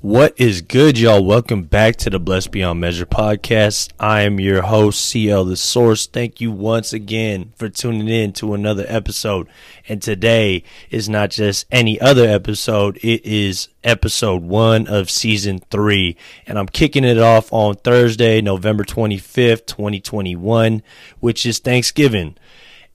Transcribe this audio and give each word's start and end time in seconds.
What 0.00 0.34
is 0.36 0.62
good, 0.62 0.96
y'all? 0.96 1.24
Welcome 1.24 1.64
back 1.64 1.96
to 1.96 2.08
the 2.08 2.20
Blessed 2.20 2.52
Beyond 2.52 2.80
Measure 2.80 3.04
podcast. 3.04 3.90
I 3.98 4.20
am 4.20 4.38
your 4.38 4.62
host, 4.62 5.04
CL 5.08 5.46
The 5.46 5.56
Source. 5.56 6.06
Thank 6.06 6.40
you 6.40 6.52
once 6.52 6.92
again 6.92 7.52
for 7.56 7.68
tuning 7.68 8.06
in 8.06 8.32
to 8.34 8.54
another 8.54 8.84
episode. 8.86 9.48
And 9.88 10.00
today 10.00 10.62
is 10.88 11.08
not 11.08 11.30
just 11.30 11.66
any 11.72 12.00
other 12.00 12.28
episode, 12.28 12.98
it 12.98 13.26
is 13.26 13.70
episode 13.82 14.44
one 14.44 14.86
of 14.86 15.10
season 15.10 15.58
three. 15.68 16.16
And 16.46 16.60
I'm 16.60 16.68
kicking 16.68 17.02
it 17.02 17.18
off 17.18 17.52
on 17.52 17.74
Thursday, 17.74 18.40
November 18.40 18.84
25th, 18.84 19.66
2021, 19.66 20.80
which 21.18 21.44
is 21.44 21.58
Thanksgiving. 21.58 22.36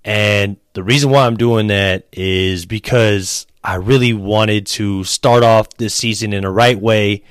And 0.05 0.55
the 0.71 0.83
reason 0.83 1.09
why 1.09 1.25
I'm 1.25 1.35
doing 1.35 1.67
that 1.67 2.07
is 2.13 2.65
because 2.65 3.45
I 3.63 3.75
really 3.75 4.13
wanted 4.13 4.67
to 4.67 5.03
start 5.05 5.41
off 5.43 5.69
this 5.77 5.95
season 5.95 6.33
in 6.33 6.43
the 6.43 6.49
right 6.49 6.77
way, 6.77 7.23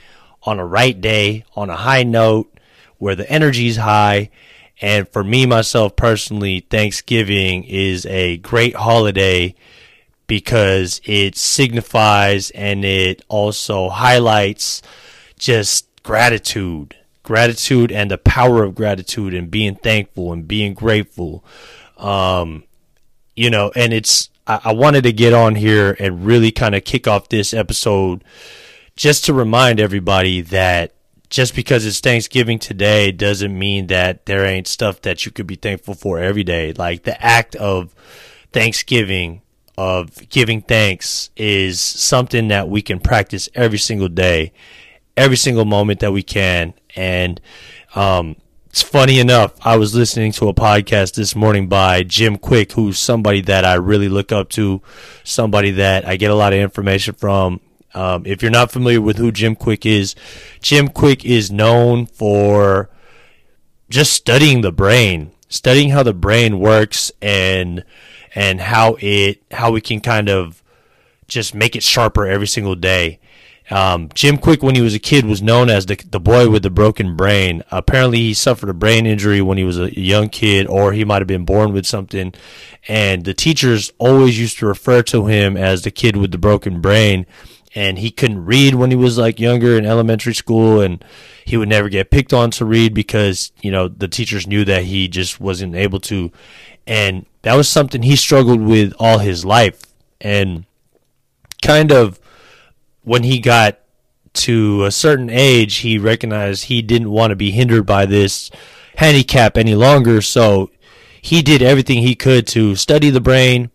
on 0.45 0.59
a 0.59 0.67
right 0.67 0.99
day, 0.99 1.45
on 1.55 1.69
a 1.69 1.77
high 1.77 2.05
note, 2.05 2.59
where 2.99 3.15
the 3.15 3.29
energy 3.31 3.67
is 3.67 3.77
high. 3.77 4.31
And 4.81 5.09
for 5.09 5.23
me, 5.23 5.45
myself 5.45 5.95
personally, 5.95 6.61
Thanksgiving 6.61 7.65
is 7.65 8.07
a 8.07 8.39
great 8.39 8.75
holiday 8.75 9.55
because 10.27 11.03
it 11.05 11.37
signifies 11.37 12.51
and 12.53 12.85
it 12.85 13.23
also 13.29 13.91
highlights 13.91 14.81
just 15.39 15.87
gratitude, 16.03 16.97
gratitude 17.23 17.93
and 17.93 18.11
the 18.11 18.19
power 18.19 18.63
of 18.63 18.75
gratitude 18.75 19.35
and 19.35 19.51
being 19.51 19.75
thankful 19.75 20.33
and 20.33 20.49
being 20.49 20.73
grateful. 20.73 21.45
Um, 21.99 22.65
you 23.37 23.51
know, 23.51 23.71
and 23.77 23.93
it's, 23.93 24.31
I, 24.47 24.61
I 24.65 24.73
wanted 24.73 25.05
to 25.05 25.13
get 25.13 25.33
on 25.33 25.55
here 25.55 25.97
and 25.99 26.25
really 26.25 26.51
kind 26.53 26.75
of 26.75 26.85
kick 26.85 27.07
off 27.07 27.29
this 27.29 27.55
episode 27.55 28.25
just 28.97 29.25
to 29.27 29.35
remind 29.35 29.81
everybody 29.81 30.41
that 30.41 30.95
just 31.31 31.57
because 31.57 31.87
it's 31.87 32.01
Thanksgiving 32.01 32.59
today 32.59 33.11
doesn't 33.11 33.59
mean 33.59 33.87
that 33.87 34.27
there 34.27 34.45
ain't 34.45 34.67
stuff 34.67 35.01
that 35.01 35.25
you 35.25 35.33
could 35.33 35.47
be 35.47 35.55
thankful 35.55 35.95
for 35.95 36.19
every 36.19 36.45
day. 36.45 36.75
Like 36.75 37.05
the 37.05 37.21
act 37.25 37.57
of 37.57 37.95
Thanksgiving, 38.53 39.41
of 39.79 40.29
giving 40.29 40.61
thanks, 40.61 41.31
is 41.35 41.81
something 41.81 42.49
that 42.49 42.69
we 42.69 42.83
can 42.83 43.01
practice 43.01 43.49
every 43.55 43.79
single 43.79 44.11
day, 44.11 44.53
every 45.17 45.39
single 45.39 45.65
moment 45.65 46.01
that 46.01 46.13
we 46.13 46.23
can. 46.23 46.75
And 46.95 47.41
um, 47.95 48.37
it's 48.73 48.81
funny 48.81 49.21
enough, 49.21 49.55
I 49.61 49.77
was 49.77 49.95
listening 49.95 50.33
to 50.33 50.49
a 50.49 50.55
podcast 50.55 51.13
this 51.15 51.37
morning 51.37 51.69
by 51.69 52.05
Jim 52.05 52.39
Kwik, 52.39 52.73
who's 52.73 52.99
somebody 52.99 53.43
that 53.43 53.67
I 53.67 53.75
really 53.75 54.09
look 54.09 54.33
up 54.33 54.49
to, 54.51 54.81
somebody 55.25 55.73
that 55.73 56.09
I 56.09 56.17
get 56.17 56.31
a 56.31 56.35
lot 56.35 56.55
of 56.55 56.59
information 56.59 57.13
from. 57.13 57.61
Um, 57.93 58.25
if 58.25 58.41
you're 58.41 58.51
not 58.51 58.71
familiar 58.73 59.03
with 59.03 59.19
who 59.19 59.31
Jim 59.31 59.57
Kwik 59.57 59.85
is, 59.85 60.15
Jim 60.63 60.89
Kwik 60.89 61.23
is 61.23 61.53
known 61.53 62.07
for 62.07 62.89
just 63.91 64.15
studying 64.15 64.63
the 64.63 64.73
brain, 64.73 65.33
studying 65.51 65.91
how 65.91 66.03
the 66.03 66.15
brain 66.15 66.59
works 66.59 67.13
and 67.21 67.85
and 68.35 68.59
how 68.59 68.97
it 69.01 69.43
how 69.51 69.71
we 69.71 69.83
can 69.83 70.01
kind 70.01 70.31
of 70.31 70.63
just 71.29 71.55
make 71.55 71.77
it 71.77 71.83
sharper 71.83 72.27
every 72.27 72.47
single 72.47 72.75
day. 72.75 73.21
Um, 73.73 74.11
Jim 74.13 74.37
Kwik, 74.37 74.63
when 74.63 74.75
he 74.75 74.83
was 74.83 74.95
a 74.95 74.99
kid, 74.99 75.25
was 75.25 75.41
known 75.41 75.71
as 75.71 75.87
the 75.87 75.97
the 76.11 76.21
boy 76.21 76.51
with 76.51 76.63
the 76.63 76.71
broken 76.71 77.17
brain. 77.17 77.65
Apparently, 77.71 78.19
he 78.19 78.35
suffered 78.35 78.69
a 78.69 78.75
brain 78.75 79.07
injury 79.07 79.41
when 79.41 79.57
he 79.57 79.65
was 79.65 79.79
a 79.79 79.99
young 79.99 80.29
kid, 80.29 80.67
or 80.67 80.93
he 80.93 81.07
might 81.07 81.23
have 81.23 81.27
been 81.27 81.47
born 81.47 81.73
with 81.73 81.87
something. 81.87 82.35
And 82.87 83.25
the 83.25 83.33
teachers 83.33 83.91
always 83.99 84.39
used 84.39 84.59
to 84.59 84.67
refer 84.67 85.03
to 85.05 85.27
him 85.27 85.57
as 85.57 85.83
the 85.83 85.91
kid 85.91 86.19
with 86.19 86.33
the 86.33 86.39
broken 86.39 86.83
brain. 86.83 87.25
And 87.75 87.99
he 87.99 88.11
couldn't 88.11 88.45
read 88.45 88.75
when 88.75 88.91
he 88.91 88.97
was 88.97 89.17
like 89.17 89.41
younger 89.41 89.79
in 89.79 89.87
elementary 89.87 90.35
school, 90.35 90.83
and 90.83 91.03
he 91.47 91.57
would 91.57 91.71
never 91.71 91.89
get 91.89 92.11
picked 92.11 92.35
on 92.35 92.51
to 92.53 92.67
read 92.67 92.93
because 92.93 93.53
you 93.63 93.71
know 93.71 93.89
the 93.89 94.09
teachers 94.09 94.47
knew 94.47 94.67
that 94.67 94.85
he 94.85 95.09
just 95.09 95.41
wasn't 95.41 95.75
able 95.75 96.01
to. 96.01 96.31
And 96.87 97.25
that 97.41 97.55
was 97.55 97.71
something 97.71 98.03
he 98.03 98.17
struggled 98.17 98.61
with 98.61 98.93
all 98.99 99.19
his 99.19 99.47
life, 99.47 99.81
and 100.21 100.67
kind 101.63 101.91
of 101.91 102.21
when 103.03 103.23
he 103.23 103.39
got 103.39 103.79
to 104.35 104.85
a 104.85 104.91
certain 104.91 105.31
age, 105.31 105.77
he 105.77 105.99
recognized 105.99 106.65
he 106.65 106.83
didn't 106.83 107.11
want 107.11 107.31
to 107.31 107.37
be 107.37 107.51
hindered 107.51 107.87
by 107.87 108.07
this 108.07 108.51
handicap 108.97 109.57
any 109.57 109.75
longer. 109.75 110.23
So 110.23 110.71
he 111.21 111.43
did 111.43 111.63
everything 111.63 112.03
he 112.03 112.15
could 112.15 112.47
to 112.49 112.75
study 112.77 113.11
the 113.11 113.21
brain, 113.21 113.71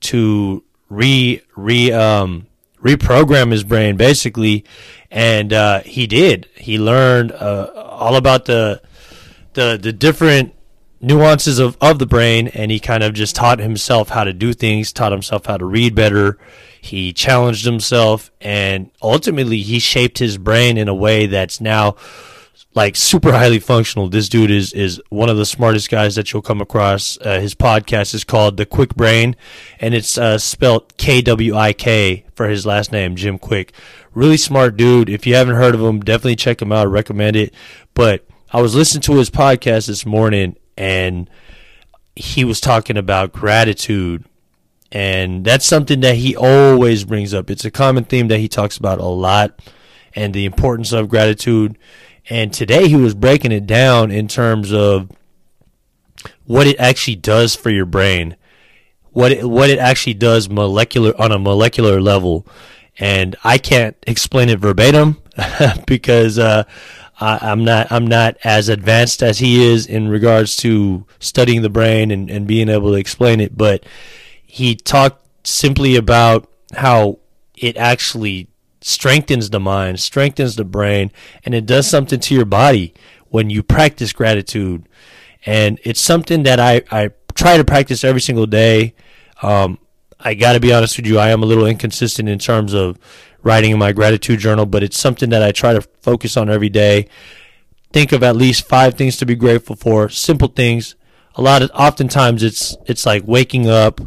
to 0.00 0.62
re 0.88 1.42
re 1.56 1.92
um, 1.92 2.46
reprogram 2.82 3.50
his 3.50 3.64
brain 3.64 3.96
basically, 3.96 4.64
and 5.10 5.52
uh, 5.52 5.80
he 5.80 6.06
did. 6.06 6.48
He 6.54 6.78
learned 6.78 7.32
uh, 7.32 7.70
all 7.74 8.16
about 8.16 8.44
the 8.44 8.82
the 9.54 9.78
the 9.80 9.92
different 9.92 10.53
nuances 11.04 11.58
of, 11.58 11.76
of 11.80 11.98
the 11.98 12.06
brain 12.06 12.48
and 12.48 12.70
he 12.70 12.80
kind 12.80 13.02
of 13.02 13.12
just 13.12 13.36
taught 13.36 13.58
himself 13.58 14.08
how 14.08 14.24
to 14.24 14.32
do 14.32 14.52
things, 14.52 14.92
taught 14.92 15.12
himself 15.12 15.46
how 15.46 15.56
to 15.56 15.64
read 15.64 15.94
better. 15.94 16.38
He 16.80 17.12
challenged 17.12 17.64
himself 17.64 18.30
and 18.40 18.90
ultimately 19.02 19.60
he 19.60 19.78
shaped 19.78 20.18
his 20.18 20.38
brain 20.38 20.76
in 20.76 20.88
a 20.88 20.94
way 20.94 21.26
that's 21.26 21.60
now 21.60 21.96
like 22.74 22.96
super 22.96 23.32
highly 23.32 23.60
functional. 23.60 24.08
This 24.08 24.28
dude 24.28 24.50
is, 24.50 24.72
is 24.72 25.00
one 25.08 25.28
of 25.28 25.36
the 25.36 25.46
smartest 25.46 25.90
guys 25.90 26.16
that 26.16 26.32
you'll 26.32 26.42
come 26.42 26.60
across. 26.60 27.18
Uh, 27.18 27.38
his 27.38 27.54
podcast 27.54 28.14
is 28.14 28.24
called 28.24 28.56
The 28.56 28.66
Kwik 28.66 28.96
Brain 28.96 29.36
and 29.78 29.94
it's 29.94 30.18
uh, 30.18 30.38
spelled 30.38 30.96
K 30.96 31.22
W 31.22 31.54
I 31.54 31.72
K 31.72 32.24
for 32.34 32.48
his 32.48 32.66
last 32.66 32.92
name, 32.92 33.14
Jim 33.14 33.38
Kwik. 33.38 33.70
Really 34.12 34.36
smart 34.36 34.76
dude. 34.76 35.08
If 35.08 35.26
you 35.26 35.34
haven't 35.34 35.56
heard 35.56 35.74
of 35.74 35.80
him, 35.80 36.00
definitely 36.00 36.36
check 36.36 36.60
him 36.62 36.72
out. 36.72 36.86
I 36.86 36.90
recommend 36.90 37.36
it. 37.36 37.54
But 37.94 38.26
I 38.52 38.60
was 38.60 38.74
listening 38.74 39.02
to 39.02 39.16
his 39.16 39.30
podcast 39.30 39.86
this 39.86 40.06
morning 40.06 40.56
and 40.76 41.28
he 42.16 42.44
was 42.44 42.60
talking 42.60 42.96
about 42.96 43.32
gratitude. 43.32 44.24
And 44.92 45.44
that's 45.44 45.66
something 45.66 46.00
that 46.00 46.16
he 46.16 46.36
always 46.36 47.04
brings 47.04 47.34
up. 47.34 47.50
It's 47.50 47.64
a 47.64 47.70
common 47.70 48.04
theme 48.04 48.28
that 48.28 48.38
he 48.38 48.48
talks 48.48 48.76
about 48.76 49.00
a 49.00 49.06
lot 49.06 49.58
and 50.14 50.32
the 50.32 50.44
importance 50.44 50.92
of 50.92 51.08
gratitude. 51.08 51.76
And 52.30 52.52
today 52.52 52.88
he 52.88 52.96
was 52.96 53.14
breaking 53.14 53.50
it 53.50 53.66
down 53.66 54.12
in 54.12 54.28
terms 54.28 54.72
of 54.72 55.10
what 56.46 56.68
it 56.68 56.78
actually 56.78 57.16
does 57.16 57.56
for 57.56 57.70
your 57.70 57.86
brain 57.86 58.36
what 59.14 59.30
it, 59.30 59.48
what 59.48 59.70
it 59.70 59.78
actually 59.78 60.14
does 60.14 60.50
molecular 60.50 61.18
on 61.18 61.32
a 61.32 61.38
molecular 61.38 62.00
level. 62.00 62.46
And 62.98 63.34
I 63.42 63.58
can't 63.58 63.96
explain 64.06 64.48
it 64.48 64.58
verbatim 64.58 65.22
because 65.86 66.38
uh, 66.38 66.64
I, 67.20 67.52
am 67.52 67.64
not 67.64 67.90
I'm 67.90 68.06
not 68.06 68.36
as 68.44 68.68
advanced 68.68 69.22
as 69.22 69.38
he 69.38 69.64
is 69.64 69.86
in 69.86 70.08
regards 70.08 70.56
to 70.58 71.06
studying 71.20 71.62
the 71.62 71.70
brain 71.70 72.10
and, 72.10 72.30
and 72.30 72.46
being 72.46 72.68
able 72.68 72.90
to 72.90 72.98
explain 72.98 73.40
it, 73.40 73.56
but 73.56 73.84
he 74.44 74.74
talked 74.74 75.24
simply 75.46 75.96
about 75.96 76.50
how 76.76 77.18
it 77.56 77.76
actually 77.76 78.48
strengthens 78.80 79.50
the 79.50 79.60
mind, 79.60 80.00
strengthens 80.00 80.56
the 80.56 80.64
brain, 80.64 81.10
and 81.44 81.54
it 81.54 81.66
does 81.66 81.86
something 81.86 82.20
to 82.20 82.34
your 82.34 82.44
body 82.44 82.94
when 83.28 83.50
you 83.50 83.62
practice 83.62 84.12
gratitude. 84.12 84.88
And 85.46 85.78
it's 85.84 86.00
something 86.00 86.42
that 86.44 86.60
I, 86.60 86.82
I 86.90 87.10
try 87.34 87.56
to 87.56 87.64
practice 87.64 88.04
every 88.04 88.20
single 88.20 88.46
day. 88.46 88.94
Um, 89.42 89.78
I 90.24 90.34
got 90.34 90.54
to 90.54 90.60
be 90.60 90.72
honest 90.72 90.96
with 90.96 91.06
you, 91.06 91.18
I 91.18 91.28
am 91.28 91.42
a 91.42 91.46
little 91.46 91.66
inconsistent 91.66 92.28
in 92.28 92.38
terms 92.38 92.72
of 92.72 92.98
writing 93.42 93.72
in 93.72 93.78
my 93.78 93.92
gratitude 93.92 94.40
journal, 94.40 94.64
but 94.64 94.82
it's 94.82 94.98
something 94.98 95.30
that 95.30 95.42
I 95.42 95.52
try 95.52 95.74
to 95.74 95.82
focus 96.00 96.36
on 96.36 96.48
every 96.48 96.70
day. 96.70 97.08
Think 97.92 98.12
of 98.12 98.22
at 98.22 98.34
least 98.34 98.66
five 98.66 98.94
things 98.94 99.18
to 99.18 99.26
be 99.26 99.34
grateful 99.34 99.76
for, 99.76 100.08
simple 100.08 100.48
things. 100.48 100.96
A 101.36 101.42
lot 101.42 101.62
of 101.62 101.70
oftentimes 101.74 102.42
it's 102.42 102.76
it's 102.86 103.04
like 103.04 103.22
waking 103.26 103.68
up. 103.68 104.00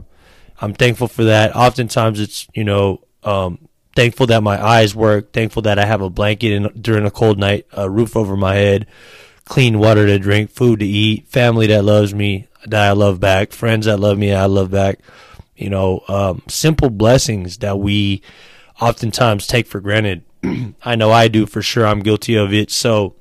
I'm 0.59 0.73
thankful 0.73 1.07
for 1.07 1.25
that. 1.25 1.55
Oftentimes 1.55 2.19
it's 2.19 2.47
you 2.53 2.63
know 2.63 3.01
um, 3.23 3.67
thankful 3.95 4.27
that 4.27 4.41
my 4.41 4.61
eyes 4.61 4.95
work. 4.95 5.33
Thankful 5.33 5.61
that 5.63 5.77
I 5.77 5.85
have 5.85 6.01
a 6.01 6.09
blanket 6.09 6.51
in, 6.51 6.81
during 6.81 7.05
a 7.05 7.11
cold 7.11 7.37
night, 7.37 7.65
a 7.71 7.89
roof 7.89 8.15
over 8.15 8.35
my 8.35 8.55
head, 8.55 8.87
clean 9.45 9.77
water 9.77 10.05
to 10.07 10.17
drink, 10.19 10.49
food 10.49 10.79
to 10.79 10.85
eat, 10.85 11.27
family 11.27 11.67
that 11.67 11.83
loves 11.83 12.13
me 12.13 12.47
that 12.65 12.89
I 12.89 12.91
love 12.91 13.19
back, 13.19 13.51
friends 13.51 13.85
that 13.85 13.97
love 13.99 14.17
me 14.17 14.33
I 14.33 14.45
love 14.45 14.71
back. 14.71 14.99
You 15.57 15.69
know, 15.69 16.03
um, 16.07 16.43
simple 16.47 16.89
blessings 16.89 17.57
that 17.57 17.79
we 17.79 18.21
oftentimes 18.79 19.47
take 19.47 19.67
for 19.67 19.79
granted. 19.79 20.23
I 20.85 20.95
know 20.95 21.11
I 21.11 21.27
do 21.27 21.45
for 21.45 21.61
sure. 21.61 21.85
I'm 21.85 21.99
guilty 21.99 22.35
of 22.35 22.53
it. 22.53 22.71
So, 22.71 23.15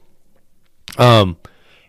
um, 0.98 1.38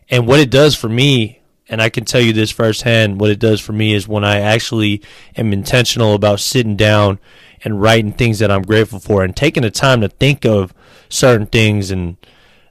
and 0.09 0.25
what 0.25 0.39
it 0.39 0.49
does 0.49 0.75
for 0.75 0.87
me, 0.87 1.41
and 1.67 1.81
I 1.81 1.89
can 1.89 2.05
tell 2.05 2.21
you 2.21 2.31
this 2.31 2.49
firsthand, 2.49 3.19
what 3.19 3.29
it 3.29 3.39
does 3.39 3.59
for 3.59 3.73
me 3.73 3.93
is 3.93 4.07
when 4.07 4.23
I 4.23 4.39
actually 4.39 5.01
am 5.35 5.51
intentional 5.51 6.13
about 6.13 6.39
sitting 6.39 6.77
down 6.77 7.19
and 7.63 7.81
writing 7.81 8.13
things 8.13 8.39
that 8.39 8.49
I'm 8.49 8.61
grateful 8.61 8.99
for 8.99 9.23
and 9.23 9.35
taking 9.35 9.63
the 9.63 9.71
time 9.71 9.99
to 10.01 10.07
think 10.07 10.45
of 10.45 10.73
certain 11.09 11.47
things 11.47 11.91
and 11.91 12.15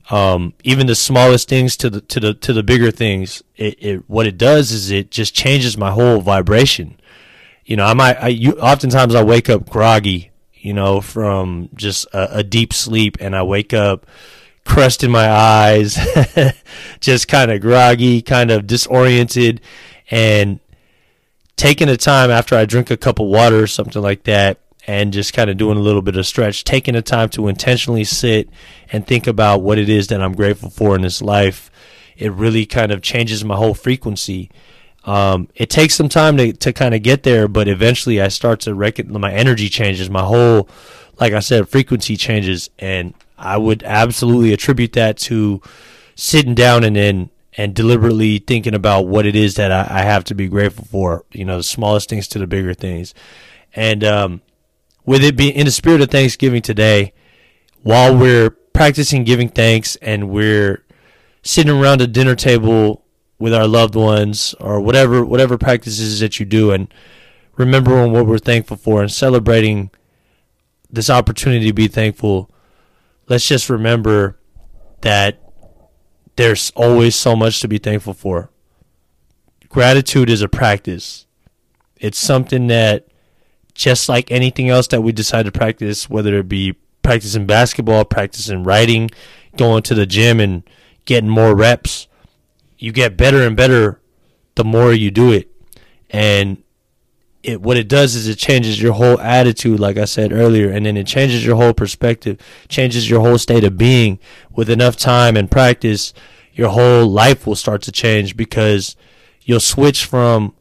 um, 0.09 0.55
even 0.63 0.87
the 0.87 0.95
smallest 0.95 1.49
things 1.49 1.77
to 1.79 1.91
the 1.91 2.01
to 2.01 2.21
the 2.21 2.35
to 2.35 2.53
the 2.53 2.63
bigger 2.63 2.91
things. 2.91 3.43
It, 3.57 3.83
it 3.83 4.05
what 4.09 4.27
it 4.27 4.39
does 4.39 4.71
is 4.71 4.91
it 4.91 5.11
just 5.11 5.35
changes 5.35 5.77
my 5.77 5.91
whole 5.91 6.21
vibration. 6.21 6.99
You 7.67 7.77
know, 7.77 7.85
I 7.85 7.93
might 7.93 8.17
I 8.17 8.29
you, 8.29 8.53
oftentimes 8.53 9.15
I 9.15 9.23
wake 9.23 9.51
up 9.51 9.69
groggy 9.69 10.31
you 10.67 10.73
know, 10.73 11.01
from 11.01 11.69
just 11.77 12.07
a, 12.13 12.39
a 12.39 12.43
deep 12.43 12.73
sleep, 12.73 13.19
and 13.21 13.37
I 13.37 13.45
wake 13.45 13.73
up 13.73 14.05
crust 14.65 15.05
in 15.05 15.13
my 15.13 15.31
eyes, 15.31 15.97
just 17.01 17.29
kind 17.29 17.53
of 17.53 17.61
groggy, 17.61 18.21
kind 18.21 18.51
of 18.51 18.67
disoriented, 18.67 19.61
and 20.11 20.59
taking 21.55 21.87
the 21.87 21.97
time 21.97 22.33
after 22.33 22.57
I 22.57 22.65
drink 22.65 22.91
a 22.91 22.97
cup 22.97 23.21
of 23.21 23.29
water 23.29 23.63
or 23.63 23.69
something 23.69 24.03
like 24.03 24.25
that, 24.25 24.59
and 24.89 25.13
just 25.13 25.35
kind 25.35 25.49
of 25.49 25.57
doing 25.57 25.79
a 25.79 25.83
little 25.83 26.03
bit 26.03 26.17
of 26.17 26.27
stretch, 26.27 26.65
taking 26.65 26.95
the 26.95 27.03
time 27.03 27.29
to 27.29 27.47
intentionally 27.47 28.03
sit 28.03 28.51
and 28.91 29.07
think 29.07 29.29
about 29.29 29.63
what 29.63 29.79
it 29.79 29.89
is 29.89 30.09
that 30.09 30.21
I'm 30.21 30.35
grateful 30.35 30.71
for 30.71 30.97
in 30.97 31.03
this 31.03 31.23
life, 31.23 31.71
it 32.17 32.33
really 32.33 32.67
kind 32.67 32.91
of 32.91 33.03
changes 33.03 33.45
my 33.45 33.55
whole 33.55 33.75
frequency. 33.75 34.51
Um, 35.07 35.49
it 35.55 35.71
takes 35.71 35.95
some 35.95 36.09
time 36.09 36.37
to, 36.37 36.53
to 36.53 36.73
kind 36.73 36.95
of 36.95 37.03
get 37.03 37.23
there, 37.23 37.47
but 37.47 37.69
eventually 37.69 38.21
I 38.21 38.29
start 38.29 38.61
to 38.61 38.75
reckon 38.75 39.13
my 39.19 39.33
energy 39.33 39.69
changes, 39.69 40.11
my 40.11 40.25
whole, 40.25 40.69
like 41.21 41.33
I 41.33 41.39
said, 41.39 41.69
frequency 41.69 42.17
changes, 42.17 42.71
and 42.79 43.15
I 43.39 43.57
would 43.57 43.85
absolutely 43.85 44.53
attribute 44.53 44.95
that 44.95 45.17
to 45.19 45.63
sitting 46.17 46.57
down 46.57 46.83
and 46.83 46.97
then 46.97 47.31
and 47.57 47.75
deliberately 47.75 48.39
thinking 48.39 48.75
about 48.75 49.07
what 49.07 49.25
it 49.25 49.35
is 49.35 49.55
that 49.55 49.73
I, 49.73 50.01
I, 50.01 50.03
have 50.03 50.25
to 50.25 50.35
be 50.35 50.47
grateful 50.47 50.85
for. 50.85 51.25
You 51.33 51.47
know, 51.47 51.57
the 51.57 51.63
smallest 51.63 52.11
things 52.11 52.29
to 52.29 52.39
the 52.39 52.47
bigger 52.47 52.75
things, 52.75 53.15
and 53.75 54.03
um, 54.03 54.43
with 55.07 55.23
it 55.23 55.37
being 55.37 55.55
in 55.55 55.67
the 55.67 55.71
spirit 55.71 56.01
of 56.01 56.11
Thanksgiving 56.11 56.61
today, 56.61 57.15
while 57.83 58.15
we're 58.15 58.51
practicing 58.51 59.25
giving 59.25 59.49
thanks 59.49 59.97
and 59.97 60.29
we're 60.29 60.85
sitting 61.43 61.73
around 61.73 62.01
a 62.01 62.07
dinner 62.07 62.35
table 62.35 63.06
with 63.39 63.55
our 63.55 63.67
loved 63.67 63.95
ones 63.95 64.55
or 64.61 64.81
whatever 64.81 65.25
whatever 65.25 65.59
practices 65.59 66.21
that 66.21 66.41
you 66.41 66.47
do 66.47 66.71
and 66.71 66.93
remembering 67.57 68.13
what 68.13 68.27
we're 68.27 68.39
thankful 68.39 68.77
for 68.77 69.03
and 69.03 69.13
celebrating 69.13 69.91
this 70.91 71.11
opportunity 71.11 71.67
to 71.67 71.73
be 71.73 71.89
thankful. 71.89 72.51
Let's 73.29 73.47
just 73.47 73.69
remember 73.69 74.39
that 75.01 75.41
there's 76.37 76.71
always 76.77 77.17
so 77.17 77.35
much 77.35 77.61
to 77.61 77.69
be 77.69 77.79
thankful 77.79 78.15
for. 78.15 78.51
Gratitude 79.69 80.31
is 80.31 80.43
a 80.43 80.49
practice. 80.49 81.27
It's 81.97 82.19
something 82.19 82.69
that 82.69 83.09
just 83.75 84.09
like 84.09 84.31
anything 84.31 84.69
else 84.69 84.87
that 84.89 85.03
we 85.03 85.13
decide 85.13 85.45
to 85.45 85.53
practice, 85.53 86.09
whether 86.09 86.39
it 86.39 86.49
be 86.49 86.77
practicing 87.03 87.47
basketball, 87.47 88.05
practicing 88.05 88.65
writing, 88.65 89.11
going 89.57 89.83
to 89.85 89.95
the 89.95 90.07
gym 90.07 90.41
and 90.41 90.63
getting 91.05 91.29
more 91.29 91.55
reps, 91.55 92.09
you 92.79 92.93
get 92.93 93.17
better 93.17 93.43
and 93.43 93.57
better 93.57 94.01
the 94.55 94.65
more 94.65 94.93
you 94.93 95.11
do 95.11 95.33
it. 95.33 95.51
And 96.11 96.63
it 97.43 97.63
what 97.63 97.77
it 97.77 97.89
does 97.89 98.15
is 98.15 98.29
it 98.29 98.39
changes 98.39 98.81
your 98.81 98.95
whole 98.95 99.21
attitude, 99.21 99.81
like 99.81 99.97
I 99.97 100.05
said 100.05 100.33
earlier, 100.33 100.71
and 100.71 100.85
then 100.85 100.97
it 100.97 101.07
changes 101.07 101.45
your 101.45 101.57
whole 101.57 101.75
perspective, 101.75 102.39
changes 102.69 103.09
your 103.09 103.21
whole 103.21 103.39
state 103.39 103.65
of 103.65 103.79
being. 103.79 104.19
With 104.53 104.71
enough 104.71 104.97
time 104.97 105.37
and 105.37 105.51
practice, 105.51 106.13
your 106.53 106.71
whole 106.71 107.07
life 107.07 107.47
will 107.47 107.57
start 107.57 107.83
to 107.83 107.93
change 107.93 108.37
because 108.37 108.97
you'll 109.43 109.61
switch 109.61 110.05
from, 110.05 110.55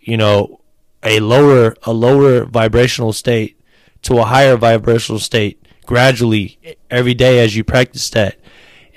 you 0.00 0.16
know, 0.16 0.60
a 1.02 1.20
lower 1.20 1.76
a 1.84 1.92
lower 1.92 2.44
vibrational 2.46 3.12
state 3.12 3.60
to 4.02 4.18
a 4.18 4.24
higher 4.24 4.56
vibrational 4.56 5.18
state 5.18 5.62
gradually 5.86 6.58
every 6.90 7.14
day 7.14 7.40
as 7.40 7.54
you 7.54 7.62
practice 7.62 8.08
that 8.10 8.38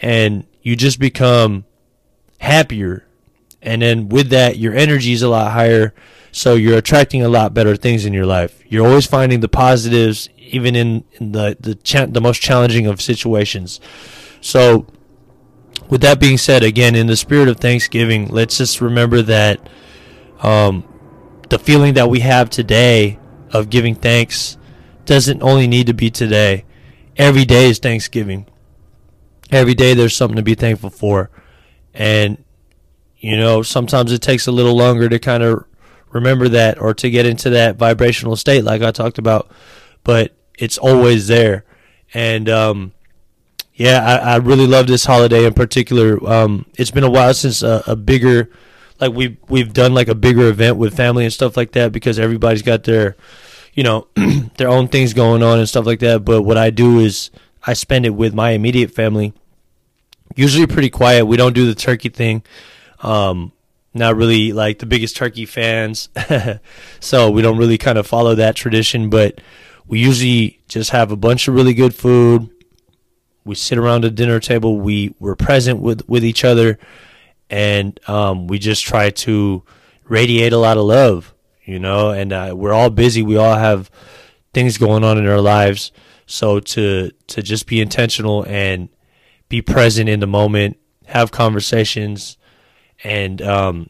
and 0.02 0.46
you 0.62 0.76
just 0.76 1.00
become 1.00 1.66
happier 2.40 3.06
and 3.62 3.82
then 3.82 4.10
with 4.10 4.30
that 4.30 4.58
your 4.58 4.74
energy 4.74 5.12
is 5.14 5.22
a 5.22 5.30
lot 5.30 5.52
higher 5.52 5.94
so 6.32 6.54
you're 6.54 6.78
attracting 6.78 7.24
a 7.24 7.30
lot 7.30 7.54
better 7.54 7.76
things 7.76 8.06
in 8.06 8.14
your 8.14 8.26
life 8.26 8.62
you're 8.68 8.86
always 8.86 9.06
finding 9.06 9.40
the 9.40 9.48
positives 9.48 10.30
even 10.38 10.76
in, 10.76 11.04
in 11.14 11.32
the 11.32 11.58
the, 11.60 11.76
cha- 11.76 12.06
the 12.06 12.22
most 12.22 12.42
challenging 12.42 12.86
of 12.86 13.02
situations 13.02 13.80
so 14.40 14.86
with 15.90 16.02
that 16.02 16.20
being 16.20 16.38
said 16.38 16.64
again 16.64 16.96
in 16.96 17.08
the 17.08 17.16
spirit 17.16 17.48
of 17.48 17.58
thanksgiving 17.58 18.28
let's 18.28 18.58
just 18.58 18.82
remember 18.82 19.22
that 19.22 19.60
um, 20.42 20.84
the 21.50 21.58
feeling 21.58 21.94
that 21.96 22.10
we 22.10 22.20
have 22.20 22.50
today 22.50 23.20
of 23.52 23.70
giving 23.70 23.96
thanks 23.96 24.58
doesn't 25.06 25.42
only 25.42 25.68
need 25.68 25.88
to 25.88 25.94
be 25.94 26.10
today. 26.10 26.66
Every 27.16 27.46
day 27.46 27.70
is 27.70 27.80
Thanksgiving. 27.80 28.46
Every 29.50 29.74
day 29.74 29.94
there's 29.94 30.16
something 30.16 30.36
to 30.36 30.44
be 30.44 30.56
thankful 30.56 30.90
for. 30.90 31.32
And, 31.98 32.44
you 33.18 33.36
know, 33.36 33.64
sometimes 33.64 34.12
it 34.12 34.22
takes 34.22 34.48
a 34.48 34.52
little 34.52 34.76
longer 34.76 35.10
to 35.10 35.20
kind 35.20 35.44
of 35.44 35.66
remember 36.12 36.48
that 36.50 36.80
or 36.80 36.94
to 36.94 37.10
get 37.10 37.26
into 37.26 37.50
that 37.50 37.76
vibrational 37.76 38.36
state, 38.36 38.64
like 38.64 38.82
I 38.82 38.92
talked 38.92 39.18
about, 39.18 39.50
but 40.04 40.36
it's 40.58 40.78
always 40.78 41.28
there. 41.28 41.66
And, 42.14 42.48
um, 42.48 42.94
yeah, 43.74 44.22
I, 44.24 44.34
I 44.34 44.36
really 44.38 44.68
love 44.68 44.88
this 44.88 45.06
holiday 45.06 45.46
in 45.46 45.54
particular. 45.54 46.26
Um, 46.28 46.66
it's 46.78 46.92
been 46.92 47.04
a 47.04 47.10
while 47.10 47.34
since 47.34 47.64
a, 47.64 47.84
a 47.88 47.96
bigger, 47.96 48.50
like 49.00 49.14
we've 49.14 49.38
we've 49.50 49.74
done 49.74 49.94
like 49.94 50.08
a 50.08 50.16
bigger 50.16 50.48
event 50.48 50.78
with 50.78 50.96
family 50.96 51.24
and 51.24 51.34
stuff 51.34 51.58
like 51.58 51.72
that 51.74 51.92
because 51.92 52.18
everybody's 52.18 52.62
got 52.64 52.84
their 52.84 53.16
you 53.74 53.84
know 53.84 54.08
their 54.58 54.68
own 54.68 54.88
things 54.88 55.14
going 55.14 55.44
on 55.44 55.60
and 55.60 55.70
stuff 55.70 55.86
like 55.86 56.00
that 56.00 56.26
but 56.26 56.42
what 56.42 56.58
i 56.58 56.70
do 56.70 57.00
is 57.00 57.30
i 57.66 57.74
spend 57.74 58.06
it 58.06 58.10
with 58.10 58.34
my 58.34 58.52
immediate 58.52 58.92
family 58.92 59.34
usually 60.38 60.68
pretty 60.68 60.90
quiet. 60.90 61.26
We 61.26 61.36
don't 61.38 61.54
do 61.54 61.66
the 61.66 61.76
turkey 61.76 62.10
thing. 62.10 62.44
Um 63.02 63.52
not 63.94 64.16
really 64.16 64.54
like 64.54 64.80
the 64.80 64.86
biggest 64.86 65.18
turkey 65.18 65.46
fans. 65.46 66.10
So 67.00 67.32
we 67.32 67.42
don't 67.42 67.58
really 67.58 67.78
kind 67.78 67.98
of 67.98 68.08
follow 68.08 68.36
that 68.36 68.56
tradition 68.56 69.10
but 69.10 69.42
we 69.88 70.00
usually 70.00 70.60
just 70.68 70.92
have 70.92 71.12
a 71.12 71.16
bunch 71.16 71.48
of 71.48 71.56
really 71.56 71.74
good 71.74 71.96
food. 71.96 72.50
We 73.46 73.56
sit 73.56 73.78
around 73.78 74.04
a 74.04 74.12
dinner 74.12 74.40
table. 74.40 74.78
We 74.80 75.16
we're 75.20 75.36
present 75.36 75.80
with 75.80 76.08
with 76.08 76.24
each 76.26 76.44
other. 76.44 76.78
And 77.50 77.98
um, 78.10 78.48
we 78.48 78.60
just 78.60 78.84
try 78.84 79.10
to 79.10 79.64
radiate 80.04 80.52
a 80.52 80.58
lot 80.58 80.76
of 80.76 80.84
love, 80.84 81.34
you 81.64 81.80
know. 81.80 82.12
And 82.12 82.34
uh, 82.34 82.54
we're 82.56 82.74
all 82.74 82.90
busy; 82.90 83.24
we 83.24 83.38
all 83.38 83.56
have 83.56 83.90
things 84.54 84.78
going 84.78 85.06
on 85.06 85.18
in 85.18 85.26
our 85.28 85.40
lives. 85.40 85.94
So 86.26 86.60
to 86.60 87.12
to 87.28 87.42
just 87.42 87.66
be 87.68 87.80
intentional 87.80 88.44
and 88.46 88.90
be 89.50 89.62
present 89.62 90.10
in 90.10 90.20
the 90.20 90.28
moment, 90.28 90.78
have 91.06 91.32
conversations, 91.32 92.38
and 93.04 93.42
um, 93.42 93.90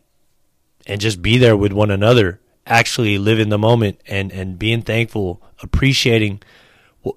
and 0.86 1.02
just 1.02 1.22
be 1.22 1.38
there 1.38 1.58
with 1.58 1.72
one 1.72 1.92
another. 1.92 2.40
Actually, 2.66 3.18
live 3.18 3.40
in 3.40 3.50
the 3.50 3.58
moment 3.58 4.00
and 4.08 4.32
and 4.32 4.60
being 4.60 4.82
thankful, 4.82 5.42
appreciating 5.62 6.42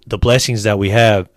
the 0.07 0.19
blessings 0.19 0.62
that 0.62 0.79
we 0.79 0.91
have, 0.91 1.29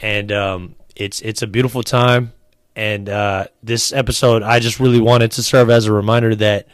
and 0.00 0.30
um, 0.30 0.74
it's 0.96 1.20
it's 1.20 1.42
a 1.42 1.46
beautiful 1.46 1.82
time 1.82 2.32
and 2.76 3.08
uh, 3.08 3.46
this 3.62 3.92
episode, 3.92 4.42
I 4.42 4.58
just 4.60 4.80
really 4.80 5.00
wanted 5.00 5.32
to 5.32 5.42
serve 5.42 5.70
as 5.70 5.86
a 5.86 5.92
reminder 5.92 6.34
that 6.36 6.66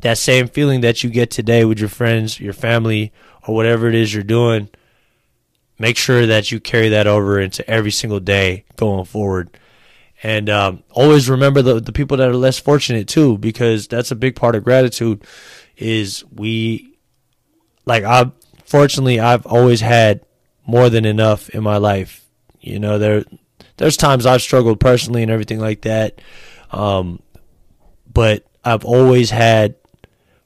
that 0.00 0.18
same 0.18 0.46
feeling 0.46 0.82
that 0.82 1.02
you 1.02 1.10
get 1.10 1.30
today 1.30 1.64
with 1.64 1.80
your 1.80 1.88
friends, 1.88 2.38
your 2.38 2.52
family, 2.52 3.12
or 3.46 3.54
whatever 3.54 3.88
it 3.88 3.94
is 3.94 4.14
you're 4.14 4.22
doing, 4.22 4.68
make 5.78 5.96
sure 5.96 6.26
that 6.26 6.50
you 6.50 6.60
carry 6.60 6.88
that 6.90 7.06
over 7.06 7.40
into 7.40 7.68
every 7.68 7.90
single 7.90 8.20
day 8.20 8.64
going 8.76 9.04
forward. 9.04 9.50
And 10.22 10.50
um, 10.50 10.82
always 10.90 11.30
remember 11.30 11.62
the 11.62 11.80
the 11.80 11.92
people 11.92 12.16
that 12.16 12.28
are 12.28 12.34
less 12.34 12.58
fortunate 12.58 13.06
too, 13.06 13.38
because 13.38 13.86
that's 13.86 14.10
a 14.10 14.16
big 14.16 14.34
part 14.34 14.56
of 14.56 14.64
gratitude. 14.64 15.24
Is 15.76 16.24
we 16.32 16.98
like 17.86 18.02
I 18.02 18.32
fortunately 18.64 19.20
I've 19.20 19.46
always 19.46 19.80
had 19.80 20.24
more 20.66 20.90
than 20.90 21.04
enough 21.04 21.48
in 21.50 21.62
my 21.62 21.76
life. 21.76 22.24
You 22.60 22.80
know, 22.80 22.98
there 22.98 23.24
there's 23.76 23.96
times 23.96 24.26
I've 24.26 24.42
struggled 24.42 24.80
personally 24.80 25.22
and 25.22 25.30
everything 25.30 25.60
like 25.60 25.82
that. 25.82 26.20
Um, 26.72 27.22
but 28.12 28.44
I've 28.64 28.84
always 28.84 29.30
had 29.30 29.76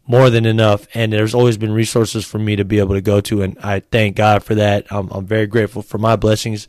more 0.07 0.31
than 0.31 0.45
enough, 0.45 0.87
and 0.95 1.13
there's 1.13 1.35
always 1.35 1.57
been 1.57 1.73
resources 1.73 2.25
for 2.25 2.39
me 2.39 2.57
to 2.57 2.65
be 2.65 2.79
able 2.79 2.95
to 2.95 3.01
go 3.01 3.21
to, 3.21 3.43
and 3.43 3.57
I 3.61 3.81
thank 3.81 4.17
God 4.17 4.43
for 4.43 4.55
that. 4.57 4.87
I'm, 4.91 5.09
I'm 5.11 5.27
very 5.27 5.47
grateful 5.47 5.83
for 5.83 5.99
my 5.99 6.17
blessings, 6.17 6.67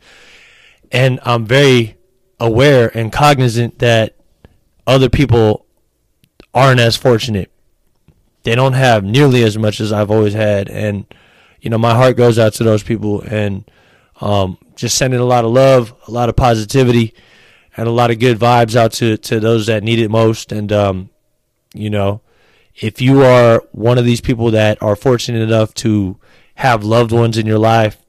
and 0.92 1.18
I'm 1.24 1.44
very 1.44 1.96
aware 2.38 2.96
and 2.96 3.12
cognizant 3.12 3.78
that 3.80 4.16
other 4.86 5.08
people 5.08 5.66
aren't 6.52 6.80
as 6.80 6.96
fortunate. 6.96 7.50
They 8.44 8.54
don't 8.54 8.74
have 8.74 9.02
nearly 9.02 9.42
as 9.42 9.58
much 9.58 9.80
as 9.80 9.92
I've 9.92 10.10
always 10.10 10.34
had, 10.34 10.68
and 10.68 11.06
you 11.60 11.70
know 11.70 11.78
my 11.78 11.94
heart 11.94 12.16
goes 12.16 12.38
out 12.38 12.52
to 12.54 12.64
those 12.64 12.82
people, 12.82 13.22
and 13.22 13.68
um, 14.20 14.58
just 14.76 14.96
sending 14.96 15.20
a 15.20 15.24
lot 15.24 15.44
of 15.44 15.50
love, 15.50 15.94
a 16.06 16.10
lot 16.10 16.28
of 16.28 16.36
positivity, 16.36 17.14
and 17.76 17.88
a 17.88 17.92
lot 17.92 18.10
of 18.10 18.18
good 18.18 18.38
vibes 18.38 18.76
out 18.76 18.92
to, 18.92 19.16
to 19.16 19.40
those 19.40 19.66
that 19.66 19.82
need 19.82 19.98
it 19.98 20.10
most. 20.10 20.52
And, 20.52 20.72
um, 20.72 21.10
you 21.74 21.90
know, 21.90 22.20
if 22.76 23.00
you 23.00 23.22
are 23.22 23.62
one 23.72 23.98
of 23.98 24.04
these 24.04 24.20
people 24.20 24.50
that 24.50 24.82
are 24.82 24.96
fortunate 24.96 25.42
enough 25.42 25.74
to 25.74 26.18
have 26.56 26.84
loved 26.84 27.12
ones 27.12 27.38
in 27.38 27.46
your 27.46 27.58
life, 27.58 28.04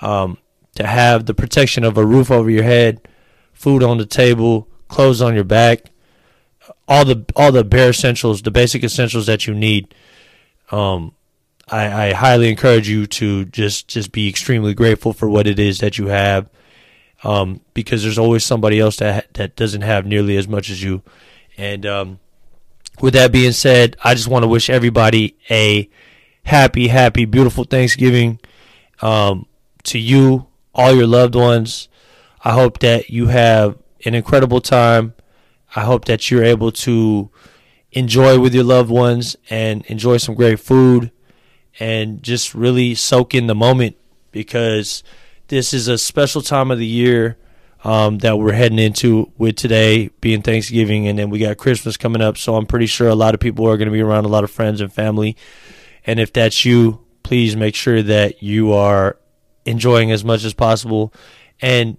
um, 0.00 0.38
to 0.74 0.86
have 0.86 1.26
the 1.26 1.34
protection 1.34 1.84
of 1.84 1.96
a 1.96 2.04
roof 2.04 2.30
over 2.30 2.50
your 2.50 2.62
head, 2.62 3.06
food 3.52 3.82
on 3.82 3.98
the 3.98 4.06
table, 4.06 4.68
clothes 4.88 5.22
on 5.22 5.34
your 5.34 5.44
back, 5.44 5.84
all 6.88 7.04
the 7.04 7.24
all 7.36 7.52
the 7.52 7.64
bare 7.64 7.90
essentials, 7.90 8.42
the 8.42 8.50
basic 8.50 8.84
essentials 8.84 9.26
that 9.26 9.46
you 9.46 9.54
need. 9.54 9.94
Um, 10.70 11.14
I, 11.68 12.08
I 12.08 12.12
highly 12.12 12.50
encourage 12.50 12.88
you 12.88 13.06
to 13.06 13.44
just 13.46 13.88
just 13.88 14.12
be 14.12 14.28
extremely 14.28 14.74
grateful 14.74 15.12
for 15.12 15.28
what 15.28 15.46
it 15.46 15.58
is 15.58 15.78
that 15.78 15.98
you 15.98 16.08
have, 16.08 16.50
um, 17.24 17.60
because 17.72 18.02
there's 18.02 18.18
always 18.18 18.44
somebody 18.44 18.78
else 18.78 18.96
that 18.96 19.32
that 19.34 19.56
doesn't 19.56 19.82
have 19.82 20.06
nearly 20.06 20.36
as 20.36 20.48
much 20.48 20.70
as 20.70 20.82
you. 20.82 21.02
And 21.56 21.84
um, 21.86 22.18
with 23.02 23.14
that 23.14 23.32
being 23.32 23.52
said, 23.52 23.96
I 24.02 24.14
just 24.14 24.28
want 24.28 24.44
to 24.44 24.48
wish 24.48 24.70
everybody 24.70 25.36
a 25.50 25.90
happy, 26.44 26.86
happy, 26.86 27.24
beautiful 27.24 27.64
Thanksgiving 27.64 28.38
um, 29.02 29.46
to 29.82 29.98
you, 29.98 30.46
all 30.72 30.94
your 30.94 31.08
loved 31.08 31.34
ones. 31.34 31.88
I 32.44 32.52
hope 32.52 32.78
that 32.78 33.10
you 33.10 33.26
have 33.26 33.76
an 34.04 34.14
incredible 34.14 34.60
time. 34.60 35.14
I 35.74 35.80
hope 35.80 36.04
that 36.04 36.30
you're 36.30 36.44
able 36.44 36.70
to 36.72 37.30
enjoy 37.90 38.38
with 38.38 38.54
your 38.54 38.64
loved 38.64 38.90
ones 38.90 39.36
and 39.50 39.84
enjoy 39.86 40.18
some 40.18 40.36
great 40.36 40.60
food 40.60 41.10
and 41.80 42.22
just 42.22 42.54
really 42.54 42.94
soak 42.94 43.34
in 43.34 43.48
the 43.48 43.54
moment 43.54 43.96
because 44.30 45.02
this 45.48 45.74
is 45.74 45.88
a 45.88 45.98
special 45.98 46.40
time 46.40 46.70
of 46.70 46.78
the 46.78 46.86
year 46.86 47.36
um, 47.84 48.18
that 48.18 48.38
we're 48.38 48.52
heading 48.52 48.78
into 48.78 49.32
with 49.36 49.56
today 49.56 50.08
being 50.20 50.42
Thanksgiving 50.42 51.08
and 51.08 51.18
then 51.18 51.30
we 51.30 51.38
got 51.38 51.56
Christmas 51.56 51.96
coming 51.96 52.22
up. 52.22 52.38
So 52.38 52.56
I'm 52.56 52.66
pretty 52.66 52.86
sure 52.86 53.08
a 53.08 53.14
lot 53.14 53.34
of 53.34 53.40
people 53.40 53.66
are 53.66 53.76
going 53.76 53.88
to 53.88 53.92
be 53.92 54.00
around 54.00 54.24
a 54.24 54.28
lot 54.28 54.44
of 54.44 54.50
friends 54.50 54.80
and 54.80 54.92
family. 54.92 55.36
And 56.06 56.20
if 56.20 56.32
that's 56.32 56.64
you, 56.64 57.04
please 57.22 57.56
make 57.56 57.74
sure 57.74 58.02
that 58.02 58.42
you 58.42 58.72
are 58.72 59.18
enjoying 59.64 60.10
as 60.10 60.24
much 60.24 60.44
as 60.44 60.54
possible. 60.54 61.12
And 61.60 61.96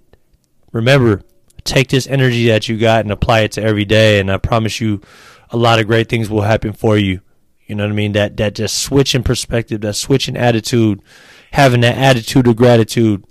remember, 0.72 1.22
take 1.63 1.90
this 1.90 2.08
energy 2.08 2.48
that 2.48 2.68
you 2.68 2.78
got 2.78 3.02
and 3.02 3.12
apply 3.12 3.42
it 3.42 3.54
to 3.54 3.63
every 3.63 3.86
day. 3.86 4.20
And 4.20 4.32
I 4.32 4.38
promise 4.38 4.80
you, 4.80 5.02
a 5.50 5.58
lot 5.58 5.80
of 5.80 5.88
great 5.88 6.10
things 6.10 6.30
will 6.30 6.42
happen 6.42 6.74
for 6.74 6.98
you. 6.98 7.22
You 7.66 7.75
know 7.75 7.84
what 7.84 7.92
I 7.92 7.96
mean? 7.96 8.12
That 8.13 8.38
that 8.38 8.56
just 8.56 8.80
switch 8.80 9.16
in 9.16 9.24
perspective, 9.24 9.82
that 9.82 9.94
switch 9.94 10.28
in 10.28 10.36
attitude, 10.36 11.02
having 11.52 11.82
that 11.82 11.98
attitude 11.98 12.48
of 12.48 12.56
gratitude 12.56 13.24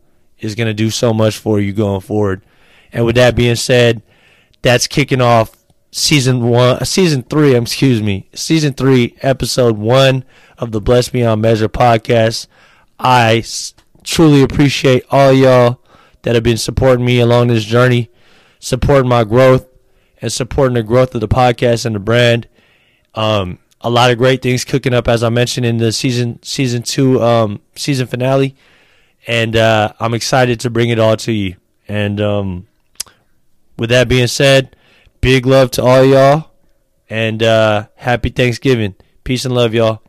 is 0.42 0.54
going 0.54 0.66
to 0.66 0.74
do 0.74 0.90
so 0.90 1.14
much 1.14 1.38
for 1.38 1.58
you 1.58 1.72
going 1.72 2.02
forward. 2.02 2.44
And 2.92 3.06
with 3.06 3.14
that 3.14 3.34
being 3.34 3.56
said, 3.56 4.02
that's 4.60 4.86
kicking 4.86 5.22
off 5.22 5.56
season 5.90 6.48
one, 6.48 6.84
season 6.84 7.22
three, 7.22 7.56
excuse 7.56 8.02
me, 8.02 8.28
season 8.34 8.74
three, 8.74 9.16
episode 9.22 9.78
one 9.78 10.24
of 10.58 10.72
the 10.72 10.80
Blessed 10.80 11.12
Beyond 11.12 11.40
Measure 11.40 11.68
podcast. 11.68 12.48
I 12.98 13.44
truly 14.04 14.42
appreciate 14.42 15.04
all 15.10 15.32
y'all 15.32 15.80
that 16.22 16.34
have 16.34 16.44
been 16.44 16.58
supporting 16.58 17.04
me 17.04 17.20
along 17.20 17.48
this 17.48 17.64
journey, 17.64 18.10
supporting 18.58 19.08
my 19.08 19.24
growth, 19.24 19.66
and 20.20 20.32
supporting 20.32 20.74
the 20.74 20.82
growth 20.82 21.14
of 21.14 21.20
the 21.20 21.28
podcast 21.28 21.86
and 21.86 21.94
the 21.94 22.00
brand. 22.00 22.48
Um, 23.14 23.58
a 23.80 23.90
lot 23.90 24.10
of 24.10 24.18
great 24.18 24.42
things 24.42 24.64
cooking 24.64 24.94
up, 24.94 25.08
as 25.08 25.22
I 25.22 25.28
mentioned 25.28 25.66
in 25.66 25.78
the 25.78 25.92
season 25.92 26.38
season 26.42 26.82
two 26.82 27.20
um, 27.20 27.60
season 27.74 28.06
finale, 28.06 28.54
and 29.26 29.56
uh, 29.56 29.92
I'm 30.00 30.14
excited 30.14 30.60
to 30.60 30.70
bring 30.70 30.90
it 30.90 30.98
all 30.98 31.16
to 31.18 31.32
you. 31.32 31.56
And 31.88 32.20
um, 32.20 32.66
with 33.78 33.90
that 33.90 34.08
being 34.08 34.26
said, 34.26 34.76
big 35.20 35.46
love 35.46 35.70
to 35.72 35.82
all 35.82 36.04
y'all, 36.04 36.50
and 37.08 37.42
uh, 37.42 37.88
happy 37.96 38.30
Thanksgiving. 38.30 38.94
Peace 39.24 39.44
and 39.44 39.54
love, 39.54 39.74
y'all. 39.74 40.02